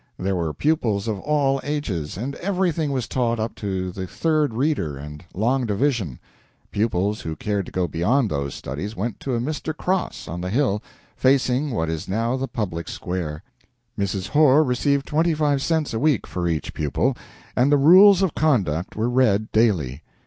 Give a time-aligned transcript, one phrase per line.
[0.17, 4.97] There were pupils of all ages, and everything was taught up to the third reader
[4.97, 6.17] and long division.
[6.71, 9.77] Pupils who cared to go beyond those studies went to a Mr.
[9.77, 10.81] Cross, on the hill,
[11.15, 13.43] facing what is now the public square.
[13.95, 14.29] Mrs.
[14.29, 17.15] Horr received twenty five cents a week for each pupil,
[17.55, 20.01] and the rules of conduct were read daily.